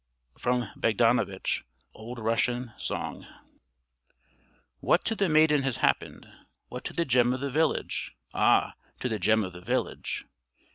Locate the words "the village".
7.39-8.15, 9.53-10.25